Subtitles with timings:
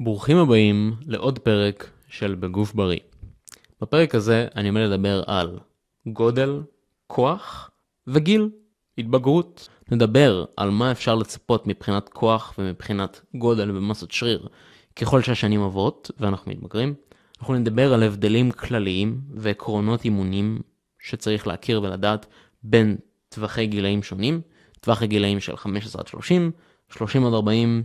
[0.00, 2.98] ברוכים הבאים לעוד פרק של בגוף בריא.
[3.80, 5.58] בפרק הזה אני עומד לדבר על
[6.06, 6.62] גודל,
[7.06, 7.70] כוח
[8.06, 8.50] וגיל,
[8.98, 9.68] התבגרות.
[9.90, 14.48] נדבר על מה אפשר לצפות מבחינת כוח ומבחינת גודל ומסת שריר
[14.96, 16.94] ככל שהשנים עוברות ואנחנו מתבגרים.
[17.40, 20.60] אנחנו נדבר על הבדלים כלליים ועקרונות אימונים
[20.98, 22.26] שצריך להכיר ולדעת
[22.62, 22.96] בין
[23.28, 24.40] טווחי גילאים שונים,
[24.80, 26.50] טווח הגילאים של 15 עד 30,
[26.92, 27.82] 30 עד 40,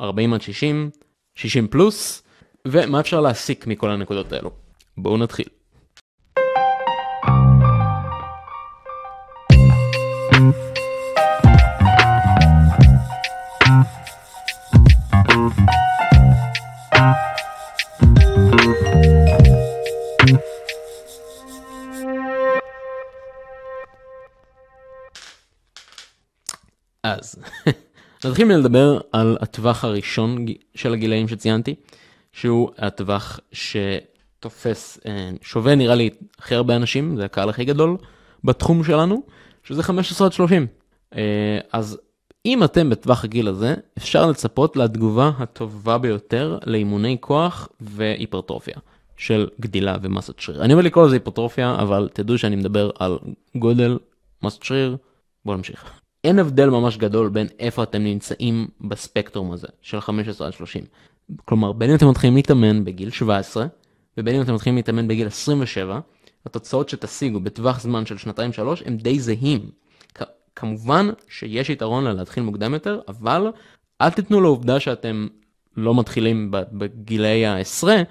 [0.00, 0.90] 40 עד 60,
[1.34, 2.22] 60 פלוס,
[2.64, 4.50] ומה אפשר להסיק מכל הנקודות האלו.
[4.96, 5.46] בואו נתחיל.
[15.28, 15.83] אז
[28.24, 31.74] נתחיל מלדבר על הטווח הראשון של הגילאים שציינתי,
[32.32, 37.96] שהוא הטווח שתופס, אה, שווה נראה לי הכי הרבה אנשים, זה הקהל הכי גדול
[38.44, 39.22] בתחום שלנו,
[39.64, 40.66] שזה 15 עד 30.
[41.14, 41.98] אה, אז
[42.46, 48.76] אם אתם בטווח הגיל הזה, אפשר לצפות לתגובה הטובה ביותר לאימוני כוח והיפרטרופיה
[49.16, 50.64] של גדילה ומסת שריר.
[50.64, 53.18] אני אומר לקרוא לזה היפרטרופיה, אבל תדעו שאני מדבר על
[53.56, 53.98] גודל,
[54.42, 54.96] מסת שריר,
[55.44, 56.03] בואו נמשיך.
[56.24, 60.84] אין הבדל ממש גדול בין איפה אתם נמצאים בספקטרום הזה של 15 עד 30.
[61.44, 63.66] כלומר, בין אם אתם מתחילים להתאמן בגיל 17,
[64.18, 66.00] ובין אם אתם מתחילים להתאמן בגיל 27,
[66.46, 69.70] התוצאות שתשיגו בטווח זמן של שנתיים-שלוש הם די זהים.
[70.56, 73.46] כמובן שיש יתרון ללהתחיל מוקדם יותר, אבל
[74.00, 75.26] אל תיתנו לעובדה שאתם
[75.76, 78.02] לא מתחילים בגילי העשרה,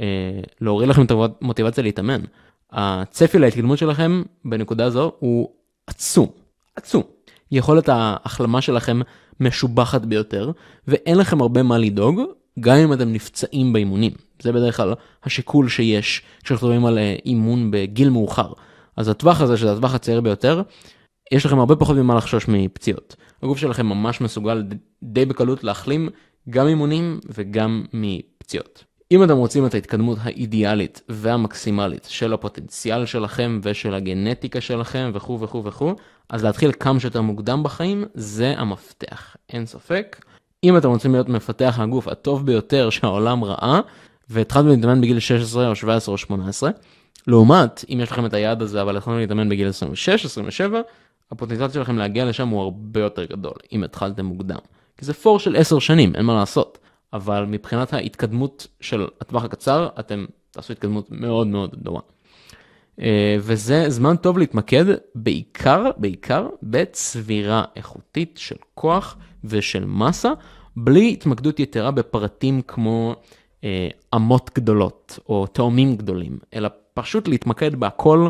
[0.00, 2.20] אה, להוריד לכם את המוטיבציה להתאמן.
[2.72, 5.50] הצפי להתקדמות שלכם בנקודה הזו הוא
[5.86, 6.28] עצום,
[6.76, 7.02] עצום.
[7.52, 9.00] יכולת ההחלמה שלכם
[9.40, 10.50] משובחת ביותר,
[10.88, 12.20] ואין לכם הרבה מה לדאוג,
[12.60, 14.12] גם אם אתם נפצעים באימונים.
[14.42, 18.52] זה בדרך כלל השיקול שיש כשאנחנו מדברים על אה, אימון בגיל מאוחר.
[18.96, 20.62] אז הטווח הזה, שזה הטווח הצעיר ביותר,
[21.32, 23.16] יש לכם הרבה פחות ממה לחשוש מפציעות.
[23.42, 24.64] הגוף שלכם ממש מסוגל
[25.02, 26.08] די בקלות להחלים
[26.50, 28.84] גם אימונים וגם מפציעות.
[29.12, 35.64] אם אתם רוצים את ההתקדמות האידיאלית והמקסימלית של הפוטנציאל שלכם ושל הגנטיקה שלכם וכו' וכו'
[35.64, 35.94] וכו',
[36.30, 40.24] אז להתחיל כמה שיותר מוקדם בחיים זה המפתח, אין ספק.
[40.64, 43.80] אם אתם רוצים להיות מפתח הגוף הטוב ביותר שהעולם ראה,
[44.28, 46.70] והתחלתם להתאמן בגיל 16 או 17 או 18,
[47.26, 50.80] לעומת אם יש לכם את היעד הזה אבל התחלתם להתאמן בגיל 26, 27,
[51.30, 54.58] הפוטנציאל שלכם להגיע לשם הוא הרבה יותר גדול, אם התחלתם מוקדם.
[54.96, 56.78] כי זה פור של 10 שנים, אין מה לעשות.
[57.12, 62.00] אבל מבחינת ההתקדמות של הטווח הקצר, אתם תעשו התקדמות מאוד מאוד דומה.
[63.02, 64.84] אה, וזה זמן טוב להתמקד
[65.14, 70.32] בעיקר, בעיקר בצבירה איכותית של כוח ושל מסה,
[70.76, 73.14] בלי התמקדות יתרה בפרטים כמו
[73.64, 78.28] אה, אמות גדולות או תאומים גדולים, אלא פשוט להתמקד בהכל,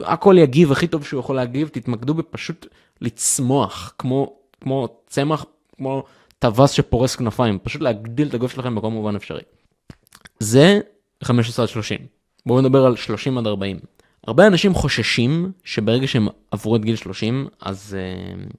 [0.00, 2.66] הכל יגיב הכי טוב שהוא יכול להגיב, תתמקדו בפשוט
[3.00, 5.44] לצמוח, כמו, כמו צמח,
[5.76, 6.04] כמו
[6.38, 9.42] טווס שפורס כנפיים, פשוט להגדיל את הגוף שלכם בכל מובן אפשרי.
[10.38, 10.80] זה
[11.24, 11.98] 15 עד 30.
[12.46, 13.76] בואו נדבר על 30 עד 40.
[14.26, 18.52] הרבה אנשים חוששים שברגע שהם עברו את גיל 30, אז uh,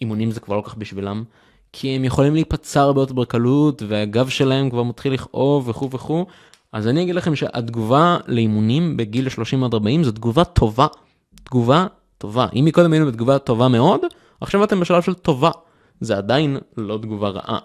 [0.00, 1.24] אימונים זה כבר לא כך בשבילם,
[1.72, 6.26] כי הם יכולים להיפצע הרבה יותר בקלות, והגב שלהם כבר מתחיל לכאוב וכו' וכו'.
[6.72, 10.86] אז אני אגיד לכם שהתגובה לאימונים בגיל 30 עד 40 זו תגובה טובה.
[11.44, 11.86] תגובה
[12.18, 12.46] טובה.
[12.54, 14.00] אם מקודם היינו בתגובה טובה מאוד,
[14.40, 15.50] עכשיו אתם בשלב של טובה.
[16.00, 17.58] זה עדיין לא תגובה רעה.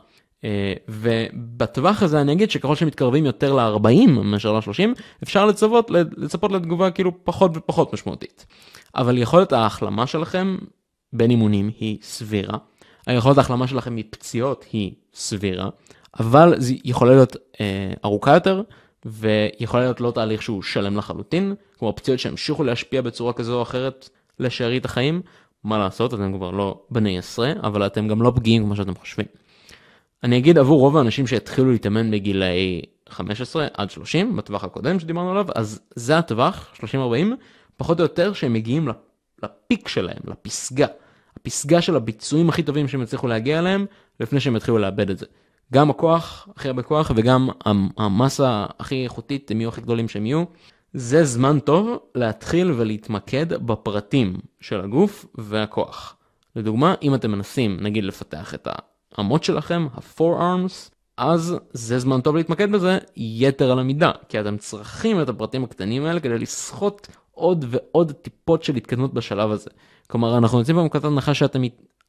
[0.44, 6.92] אה, ובטווח הזה אני אגיד שככל שמתקרבים יותר ל-40 מאשר ל-30 אפשר לצפות, לצפות לתגובה
[6.92, 8.46] כאילו פחות ופחות משמעותית.
[8.96, 10.58] אבל יכולת ההחלמה שלכם
[11.14, 12.58] בין אימונים היא סבירה.
[13.08, 15.70] היכולת ההחלמה שלכם מפציעות היא סבירה,
[16.20, 18.62] אבל זה יכולה להיות אה, ארוכה יותר
[19.06, 24.09] ויכולה להיות לא תהליך שהוא שלם לחלוטין, כמו פציעות שהמשיכו להשפיע בצורה כזו או אחרת
[24.40, 25.22] לשארית החיים,
[25.64, 29.26] מה לעשות, אתם כבר לא בני עשרה, אבל אתם גם לא פגיעים כמו שאתם חושבים.
[30.23, 35.46] אני אגיד עבור רוב האנשים שהתחילו להתאמן בגילאי 15 עד 30, בטווח הקודם שדיברנו עליו,
[35.55, 36.85] אז זה הטווח, 30-40,
[37.78, 38.87] פחות או יותר שהם מגיעים
[39.43, 40.87] לפיק שלהם, לפסגה.
[41.40, 43.85] הפסגה של הביצועים הכי טובים שהם יצליחו להגיע אליהם,
[44.20, 45.25] לפני שהם יתחילו לאבד את זה.
[45.73, 47.49] גם הכוח, הכי הרבה כוח, וגם
[47.97, 50.43] המסה הכי איכותית, הם יהיו הכי גדולים שהם יהיו.
[50.93, 56.16] זה זמן טוב להתחיל ולהתמקד בפרטים של הגוף והכוח.
[56.55, 58.67] לדוגמה, אם אתם מנסים, נגיד, לפתח את
[59.18, 65.22] האמות שלכם, ה-forearms, אז זה זמן טוב להתמקד בזה יתר על המידה, כי אתם צריכים
[65.22, 69.70] את הפרטים הקטנים האלה כדי לסחוט עוד ועוד טיפות של התקדמות בשלב הזה.
[70.08, 71.62] כלומר, אנחנו יוצאים במקודת הנחה שאתם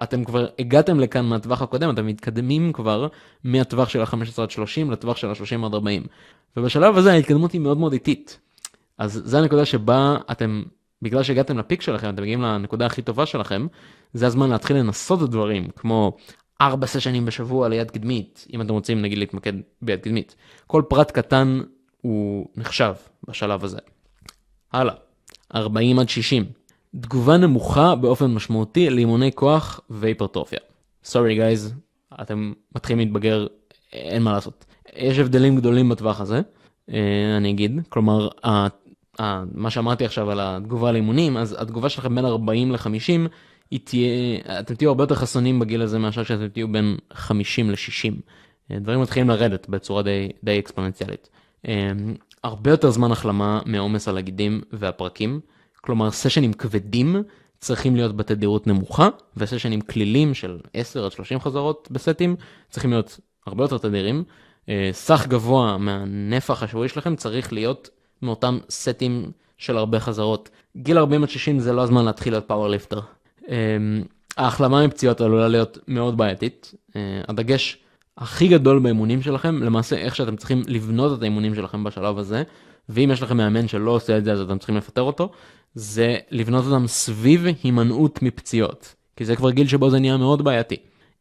[0.03, 3.09] אתם כבר הגעתם לכאן מהטווח הקודם, אתם מתקדמים כבר
[3.45, 6.07] מהטווח של ה-15 עד 30 לטווח של ה-30 עד 40.
[6.57, 8.41] ובשלב הזה ההתקדמות היא מאוד מאוד איטית.
[8.99, 10.63] אז זה הנקודה שבה אתם,
[11.03, 13.67] בגלל שהגעתם לפיק שלכם, אתם מגיעים לנקודה הכי טובה שלכם,
[14.13, 16.17] זה הזמן להתחיל לנסות דברים, כמו
[16.61, 19.53] 4 סשנים בשבוע ליד קדמית, אם אתם רוצים נגיד להתמקד
[19.83, 20.37] ביד קדמית.
[20.67, 21.61] כל פרט קטן
[22.01, 22.95] הוא נחשב
[23.29, 23.79] בשלב הזה.
[24.73, 24.95] הלאה,
[25.55, 26.45] 40 עד 60.
[27.01, 30.59] תגובה נמוכה באופן משמעותי לאימוני כוח והיפרטרופיה.
[31.05, 31.75] סורי גייז,
[32.21, 33.47] אתם מתחילים להתבגר,
[33.93, 34.65] אין מה לעשות.
[34.97, 36.41] יש הבדלים גדולים בטווח הזה,
[36.93, 38.29] אה, אני אגיד, כלומר,
[39.55, 43.29] מה שאמרתי עכשיו על התגובה לאימונים, אז התגובה שלכם בין 40 ל-50,
[43.71, 48.13] היא תהיה, אתם תהיו הרבה יותר חסונים בגיל הזה מאשר שאתם תהיו בין 50 ל-60.
[48.71, 51.29] אה, דברים מתחילים לרדת בצורה די, די אקספוננציאלית.
[51.69, 51.91] אה,
[52.45, 55.41] הרבה יותר זמן החלמה מעומס על הגידים והפרקים.
[55.81, 57.17] כלומר sessions כבדים
[57.59, 62.37] צריכים להיות בתדירות נמוכה, ו sessions קלילים של 10 עד 30 חזרות בסטים
[62.71, 64.25] צריכים להיות הרבה יותר תדירים.
[64.69, 67.91] אה, סך גבוה מהנפח השבועי שלכם צריך להיות
[68.23, 70.51] מאותם סטים של הרבה חזרות.
[70.77, 73.01] גיל 40 עד 60 זה לא הזמן להתחיל להיות powerlifter.
[73.49, 73.77] אה,
[74.37, 76.75] ההחלמה מפציעות עלולה להיות מאוד בעייתית.
[76.97, 77.79] אה, הדגש
[78.19, 82.43] הכי גדול באימונים שלכם, למעשה איך שאתם צריכים לבנות את האימונים שלכם בשלב הזה,
[82.89, 85.31] ואם יש לכם מאמן שלא עושה את זה אז אתם צריכים לפטר אותו,
[85.75, 90.77] זה לבנות אותם סביב הימנעות מפציעות, כי זה כבר גיל שבו זה נהיה מאוד בעייתי.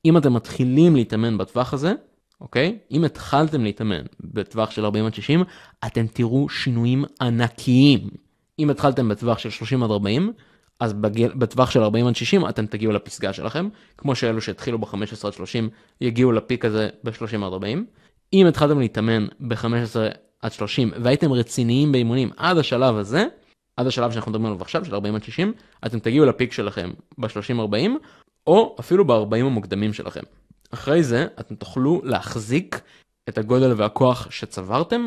[0.06, 1.94] אם אתם מתחילים להתאמן בטווח הזה,
[2.42, 2.78] אוקיי?
[2.92, 5.44] אם התחלתם להתאמן בטווח של 40 עד 60,
[5.86, 8.10] אתם תראו שינויים ענקיים.
[8.60, 10.34] אם התחלתם בטווח של 30 עד 40,
[10.80, 15.28] אז בגיל, בטווח של 40 עד 60 אתם תגיעו לפסגה שלכם, כמו שאלו שהתחילו ב-15
[15.28, 15.70] עד 30
[16.02, 17.86] יגיעו לפיק הזה ב-30 עד 40.
[18.34, 19.66] אם התחלתם להתאמן ב-15
[20.42, 23.25] עד 30 והייתם רציניים באימונים עד השלב הזה,
[23.78, 25.54] עד השלב שאנחנו מדברים עליו עכשיו של 40 עד 60,
[25.86, 27.90] אתם תגיעו לפיק שלכם ב-30-40
[28.48, 30.22] או אפילו ב-40 המוקדמים שלכם.
[30.74, 32.81] אחרי זה אתם תוכלו להחזיק
[33.30, 35.06] את הגודל והכוח שצברתם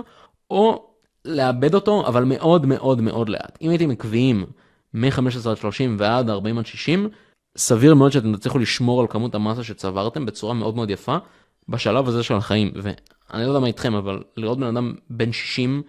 [0.51, 0.91] או
[1.25, 3.59] לאבד אותו אבל מאוד מאוד מאוד לאט.
[3.63, 4.47] אם הייתם עקביים
[4.97, 7.09] מ-15 עד 30 ועד 40 עד 60,
[7.57, 11.17] סביר מאוד שאתם תצליחו לשמור על כמות המסה שצברתם בצורה מאוד מאוד יפה
[11.69, 12.73] בשלב הזה של החיים.
[12.75, 15.83] ואני לא יודע מה איתכם, אבל לראות בן אדם בן 60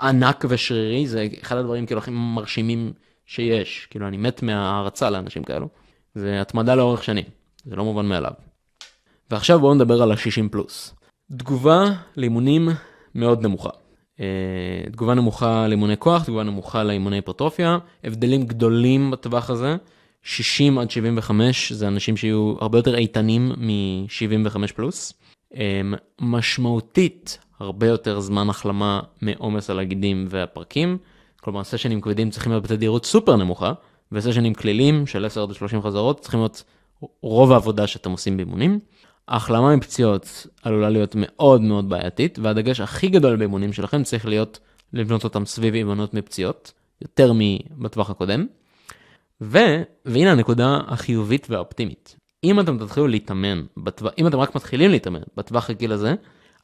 [0.00, 2.92] ענק ושרירי זה אחד הדברים כאילו הכי מרשימים
[3.26, 3.86] שיש.
[3.90, 5.68] כאילו אני מת מהערצה לאנשים כאלו.
[6.14, 7.24] זה התמדה לאורך שנים,
[7.64, 8.32] זה לא מובן מאליו.
[9.30, 10.94] ועכשיו בואו נדבר על ה-60 פלוס.
[11.36, 11.84] תגובה
[12.16, 12.68] לאימונים
[13.14, 13.81] מאוד נמוכה.
[14.22, 19.76] אה, תגובה נמוכה לאימוני כוח, תגובה נמוכה לאימוני היפרטרופיה, הבדלים גדולים בטווח הזה,
[20.22, 25.12] 60 עד 75 זה אנשים שיהיו הרבה יותר איתנים מ-75 פלוס.
[25.56, 25.80] אה,
[26.20, 30.98] משמעותית הרבה יותר זמן החלמה מעומס על הגידים והפרקים,
[31.40, 33.72] כלומר סשנים כבדים צריכים להיות בתדירות סופר נמוכה,
[34.12, 36.64] וסשנים כלילים של 10 עד 30 חזרות צריכים להיות
[37.22, 38.78] רוב העבודה שאתם עושים באימונים.
[39.28, 44.58] ההחלמה מפציעות עלולה להיות מאוד מאוד בעייתית, והדגש הכי גדול באימונים שלכם צריך להיות
[44.92, 46.72] לבנות אותם סביב אימונות מפציעות,
[47.02, 48.46] יותר מבטווח הקודם.
[49.40, 49.58] ו...
[50.04, 52.16] והנה הנקודה החיובית והאופטימית.
[52.44, 54.06] אם אתם תתחילו להתאמן, בטו...
[54.18, 56.14] אם אתם רק מתחילים להתאמן בטווח הגיל הזה,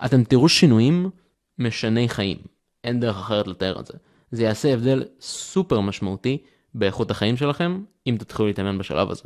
[0.04, 1.10] אתם תראו שינויים
[1.58, 2.38] משני חיים.
[2.84, 3.92] אין דרך אחרת לתאר את זה.
[4.30, 6.38] זה יעשה הבדל סופר משמעותי
[6.74, 9.22] באיכות החיים שלכם, אם תתחילו להתאמן בשלב הזה.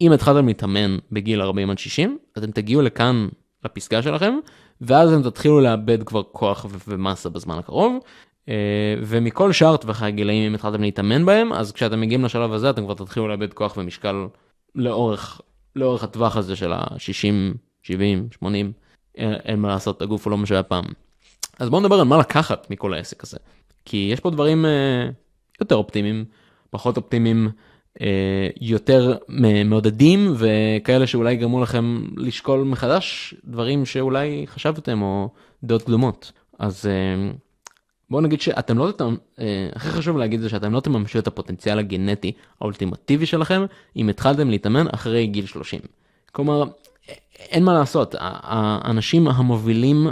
[0.00, 3.28] אם התחלתם להתאמן בגיל 40 עד 60, אתם תגיעו לכאן,
[3.64, 4.34] לפסגה שלכם,
[4.80, 7.98] ואז אתם תתחילו לאבד כבר כוח ומסה בזמן הקרוב.
[8.48, 12.84] אה, ומכל שאר טווחי הגילאים, אם התחלתם להתאמן בהם, אז כשאתם מגיעים לשלב הזה, אתם
[12.84, 14.26] כבר תתחילו לאבד כוח ומשקל
[14.74, 15.40] לאורך,
[15.76, 18.72] לאורך הטווח הזה של ה-60, 70, 80,
[19.16, 20.84] אין מה לעשות, הגוף הוא לא מה שהיה פעם.
[21.58, 23.36] אז בואו נדבר על מה לקחת מכל העסק הזה.
[23.84, 25.08] כי יש פה דברים אה,
[25.60, 26.24] יותר אופטימיים,
[26.70, 27.48] פחות אופטימיים.
[28.00, 29.16] אה, יותר
[29.64, 35.28] מעודדים וכאלה שאולי גרמו לכם לשקול מחדש דברים שאולי חשבתם או
[35.64, 36.32] דעות קדומות.
[36.58, 37.30] אז אה,
[38.10, 38.92] בואו נגיד שאתם לא,
[39.38, 43.64] אה, הכי חשוב להגיד זה שאתם לא תממשו את הפוטנציאל הגנטי האולטימטיבי שלכם
[43.96, 45.80] אם התחלתם להתאמן אחרי גיל 30.
[46.32, 46.64] כלומר,
[47.38, 50.06] אין מה לעשות, האנשים המובילים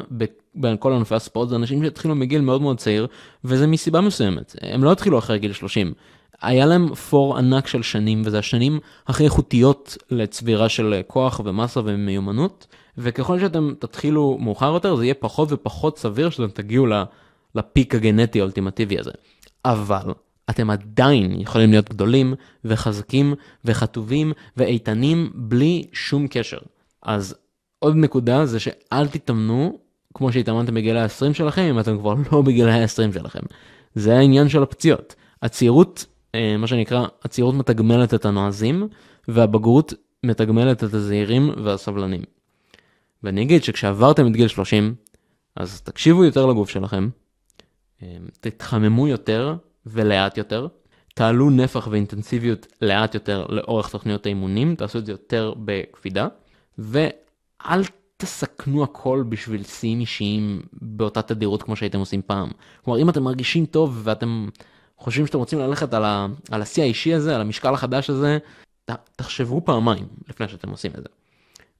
[0.55, 3.07] בכל ענפי הספורט זה אנשים שהתחילו מגיל מאוד מאוד צעיר
[3.45, 5.93] וזה מסיבה מסוימת, הם לא התחילו אחרי גיל 30.
[6.41, 12.67] היה להם פור ענק של שנים, וזה השנים הכי איכותיות לצבירה של כוח ומסה ומיומנות,
[12.99, 16.87] וככל שאתם תתחילו מאוחר יותר, זה יהיה פחות ופחות סביר שאתם תגיעו
[17.55, 19.11] לפיק הגנטי האולטימטיבי הזה.
[19.65, 20.13] אבל
[20.51, 22.35] אתם עדיין יכולים להיות גדולים
[22.65, 23.35] וחזקים
[23.65, 26.59] וחטובים ואיתנים בלי שום קשר.
[27.03, 27.35] אז
[27.79, 29.79] עוד נקודה זה שאל תתאמנו
[30.15, 33.41] כמו שהתאמנתם בגילי ה-20 שלכם אם אתם כבר לא בגילי ה-20 שלכם.
[33.95, 35.15] זה העניין של הפציעות.
[35.43, 36.05] הצעירות
[36.59, 38.89] מה שנקרא, הצעירות מתגמלת את הנועזים,
[39.29, 42.23] והבגרות מתגמלת את הזהירים והסבלנים.
[43.23, 44.95] ואני אגיד שכשעברתם את גיל 30,
[45.57, 47.09] אז תקשיבו יותר לגוף שלכם,
[48.03, 50.67] אה, תתחממו יותר ולאט יותר,
[51.15, 56.29] תעלו נפח ואינטנסיביות לאט יותר לאורך תוכניות האימונים, תעשו את זה יותר בקפידה,
[56.79, 57.83] ואל
[58.17, 62.51] תסכנו הכל בשביל שיאים אישיים באותה תדירות כמו שהייתם עושים פעם.
[62.85, 64.49] כלומר, אם אתם מרגישים טוב ואתם
[65.03, 68.39] חושבים שאתם רוצים ללכת על, ה, על השיא האישי הזה, על המשקל החדש הזה,
[68.85, 71.09] ת, תחשבו פעמיים לפני שאתם עושים את זה.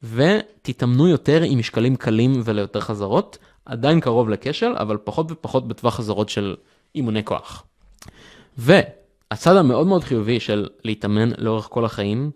[0.03, 6.29] ותתאמנו יותר עם משקלים קלים וליותר חזרות, עדיין קרוב לכשל, אבל פחות ופחות בטווח חזרות
[6.29, 6.57] של
[6.95, 7.65] אימוני כוח.
[8.59, 12.31] והצד המאוד מאוד חיובי של להתאמן לאורך כל החיים,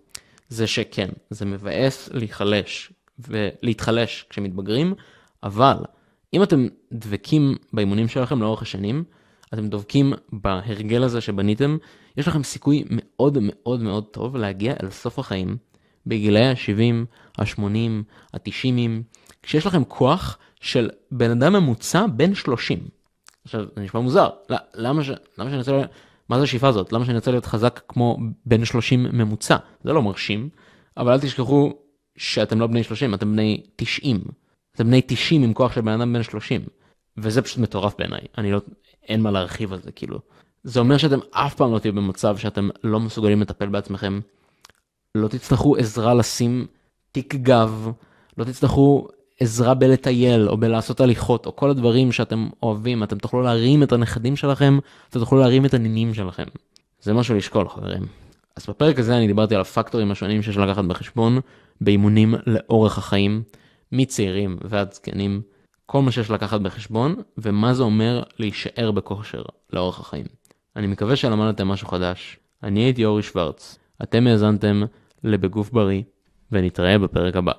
[0.49, 4.95] זה שכן, זה מבאס להיחלש ולהתחלש כשמתבגרים,
[5.43, 5.77] אבל
[6.35, 9.05] אם אתם דבקים באימונים שלכם לאורך השנים,
[9.55, 11.77] אתם דבקים בהרגל הזה שבניתם,
[12.17, 15.57] יש לכם סיכוי מאוד מאוד מאוד טוב להגיע אל סוף החיים
[16.07, 17.07] בגילאי ה-70,
[17.39, 17.63] ה-80,
[18.35, 18.69] ה-90,
[19.43, 22.79] כשיש לכם כוח של בן אדם ממוצע בן 30.
[23.45, 25.11] עכשיו, זה נשמע מוזר, לא, למה, ש...
[25.39, 25.83] למה שאני רוצה,
[26.29, 26.93] מה זה השאיפה הזאת?
[26.93, 29.57] למה שאני רוצה להיות חזק כמו בן 30 ממוצע?
[29.85, 30.49] זה לא מרשים,
[30.97, 31.73] אבל אל תשכחו
[32.17, 34.21] שאתם לא בני 30, אתם בני 90.
[34.75, 36.61] אתם בני 90 עם כוח של בן אדם בן 30.
[37.19, 38.61] וזה פשוט מטורף בעיניי, אני לא,
[39.09, 40.19] אין מה להרחיב על זה כאילו.
[40.65, 44.21] זה אומר שאתם אף פעם לא תהיו במצב שאתם לא מסוגלים לטפל בעצמכם.
[45.15, 46.67] לא תצטרכו עזרה לשים
[47.13, 47.91] תיק גב,
[48.39, 49.09] לא תצטרכו
[49.41, 54.37] עזרה בלטייל או בלעשות הליכות או כל הדברים שאתם אוהבים, אתם תוכלו להרים את הנכדים
[54.37, 56.45] שלכם, אתם תוכלו להרים את הנינים שלכם.
[57.01, 58.03] זה משהו לשקול חברים.
[58.57, 61.41] אז בפרק הזה אני דיברתי על הפקטורים השונים שיש לקחת בחשבון
[61.81, 63.43] באימונים לאורך החיים,
[63.93, 65.43] מצעירים ועד זקנים,
[65.87, 70.27] כל מה שיש לקחת בחשבון ומה זה אומר להישאר בכושר לאורך החיים.
[70.77, 72.39] אני מקווה שלמדתם משהו חדש.
[72.63, 74.83] אני הייתי אורי שוורץ, אתם האזנתם
[75.25, 76.03] לבגוף בריא,
[76.53, 77.53] ונתראה בפרק הבא.